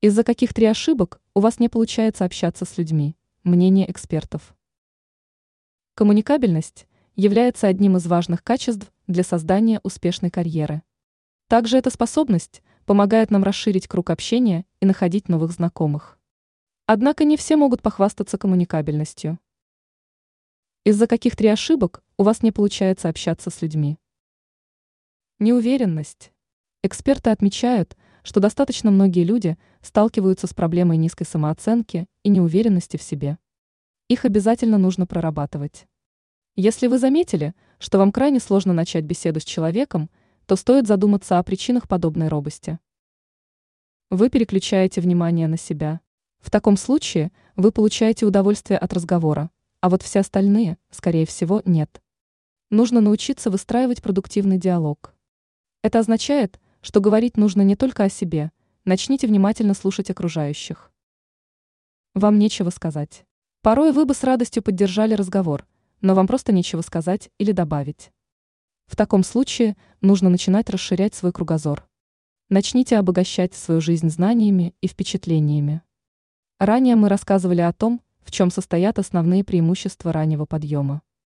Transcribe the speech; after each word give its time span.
Из-за 0.00 0.22
каких 0.22 0.54
три 0.54 0.64
ошибок 0.66 1.20
у 1.34 1.40
вас 1.40 1.58
не 1.58 1.68
получается 1.68 2.24
общаться 2.24 2.64
с 2.64 2.78
людьми? 2.78 3.16
Мнение 3.42 3.90
экспертов. 3.90 4.54
Коммуникабельность 5.96 6.86
является 7.16 7.66
одним 7.66 7.96
из 7.96 8.06
важных 8.06 8.44
качеств 8.44 8.92
для 9.08 9.24
создания 9.24 9.80
успешной 9.82 10.30
карьеры. 10.30 10.82
Также 11.48 11.78
эта 11.78 11.90
способность 11.90 12.62
помогает 12.86 13.32
нам 13.32 13.42
расширить 13.42 13.88
круг 13.88 14.10
общения 14.10 14.64
и 14.78 14.86
находить 14.86 15.28
новых 15.28 15.50
знакомых. 15.50 16.16
Однако 16.86 17.24
не 17.24 17.36
все 17.36 17.56
могут 17.56 17.82
похвастаться 17.82 18.38
коммуникабельностью. 18.38 19.40
Из-за 20.84 21.08
каких 21.08 21.34
три 21.34 21.48
ошибок 21.48 22.04
у 22.16 22.22
вас 22.22 22.44
не 22.44 22.52
получается 22.52 23.08
общаться 23.08 23.50
с 23.50 23.62
людьми? 23.62 23.98
Неуверенность. 25.40 26.30
Эксперты 26.84 27.30
отмечают, 27.30 27.96
что 28.22 28.40
достаточно 28.40 28.90
многие 28.90 29.24
люди 29.24 29.56
сталкиваются 29.82 30.46
с 30.46 30.54
проблемой 30.54 30.96
низкой 30.96 31.24
самооценки 31.24 32.06
и 32.22 32.28
неуверенности 32.28 32.96
в 32.96 33.02
себе. 33.02 33.38
Их 34.08 34.24
обязательно 34.24 34.78
нужно 34.78 35.06
прорабатывать. 35.06 35.86
Если 36.56 36.86
вы 36.86 36.98
заметили, 36.98 37.54
что 37.78 37.98
вам 37.98 38.10
крайне 38.10 38.40
сложно 38.40 38.72
начать 38.72 39.04
беседу 39.04 39.40
с 39.40 39.44
человеком, 39.44 40.10
то 40.46 40.56
стоит 40.56 40.86
задуматься 40.86 41.38
о 41.38 41.42
причинах 41.42 41.86
подобной 41.86 42.28
робости. 42.28 42.78
Вы 44.10 44.30
переключаете 44.30 45.00
внимание 45.00 45.46
на 45.48 45.58
себя. 45.58 46.00
В 46.40 46.50
таком 46.50 46.76
случае 46.76 47.30
вы 47.56 47.72
получаете 47.72 48.24
удовольствие 48.24 48.78
от 48.78 48.92
разговора, 48.92 49.50
а 49.80 49.90
вот 49.90 50.02
все 50.02 50.20
остальные, 50.20 50.78
скорее 50.90 51.26
всего, 51.26 51.62
нет. 51.64 52.02
Нужно 52.70 53.00
научиться 53.00 53.50
выстраивать 53.50 54.02
продуктивный 54.02 54.58
диалог. 54.58 55.14
Это 55.82 55.98
означает, 55.98 56.58
что 56.88 57.02
говорить 57.02 57.36
нужно 57.36 57.60
не 57.60 57.76
только 57.76 58.04
о 58.04 58.08
себе, 58.08 58.50
начните 58.86 59.26
внимательно 59.26 59.74
слушать 59.74 60.08
окружающих. 60.08 60.90
Вам 62.14 62.38
нечего 62.38 62.70
сказать. 62.70 63.26
Порой 63.60 63.92
вы 63.92 64.06
бы 64.06 64.14
с 64.14 64.24
радостью 64.24 64.62
поддержали 64.62 65.12
разговор, 65.12 65.66
но 66.00 66.14
вам 66.14 66.26
просто 66.26 66.50
нечего 66.50 66.80
сказать 66.80 67.28
или 67.36 67.52
добавить. 67.52 68.10
В 68.86 68.96
таком 68.96 69.22
случае 69.22 69.76
нужно 70.00 70.30
начинать 70.30 70.70
расширять 70.70 71.14
свой 71.14 71.30
кругозор. 71.30 71.86
Начните 72.48 72.96
обогащать 72.96 73.52
свою 73.52 73.82
жизнь 73.82 74.08
знаниями 74.08 74.74
и 74.80 74.88
впечатлениями. 74.88 75.82
Ранее 76.58 76.96
мы 76.96 77.10
рассказывали 77.10 77.60
о 77.60 77.74
том, 77.74 78.00
в 78.20 78.30
чем 78.30 78.50
состоят 78.50 78.98
основные 78.98 79.44
преимущества 79.44 80.10
раннего 80.10 80.46
подъема. 80.46 81.02